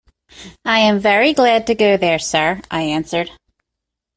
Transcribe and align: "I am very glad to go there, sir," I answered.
"I 0.65 0.79
am 0.79 0.97
very 0.97 1.31
glad 1.31 1.67
to 1.67 1.75
go 1.75 1.95
there, 1.95 2.17
sir," 2.17 2.63
I 2.71 2.81
answered. 2.81 3.29